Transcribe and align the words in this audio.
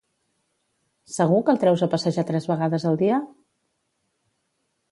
Segur 1.17 1.41
que 1.49 1.53
el 1.53 1.61
treus 1.63 1.83
a 1.87 1.89
passejar 1.93 2.25
tres 2.31 2.49
vegades 2.53 2.89
al 2.93 2.99
dia? 3.03 3.21